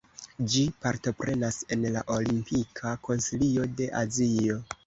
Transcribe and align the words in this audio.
Ĝi 0.53 0.61
partoprenas 0.85 1.59
en 1.77 1.85
la 1.97 2.03
Olimpika 2.15 2.97
Konsilio 3.09 3.71
de 3.83 3.93
Azio. 4.05 4.61